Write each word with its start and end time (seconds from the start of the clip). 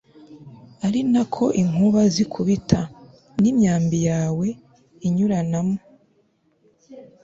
ari 0.85 1.01
na 1.13 1.23
ko 1.33 1.45
inkuba 1.61 2.01
zikubita, 2.15 2.79
n'imyambi 3.41 3.97
yawe 4.09 4.47
inyuranamo 5.07 5.77